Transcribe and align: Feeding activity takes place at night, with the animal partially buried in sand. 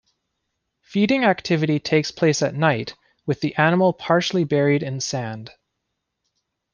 Feeding 0.81 1.23
activity 1.25 1.77
takes 1.79 2.09
place 2.09 2.41
at 2.41 2.55
night, 2.55 2.95
with 3.27 3.39
the 3.41 3.55
animal 3.55 3.93
partially 3.93 4.43
buried 4.43 4.81
in 4.81 4.99
sand. 4.99 5.51